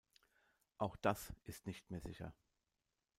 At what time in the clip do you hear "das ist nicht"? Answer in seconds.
0.95-1.91